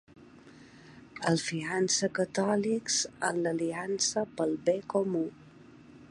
[1.31, 2.97] El finança Catòlics
[3.29, 5.25] en l'Aliança pel Bé Comú.